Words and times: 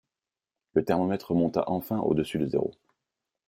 Le 0.73 0.83
thermomètre 0.83 1.29
remonta 1.29 1.63
enfin 1.69 1.99
au-dessus 1.99 2.39
de 2.39 2.47
zéro. 2.47 2.71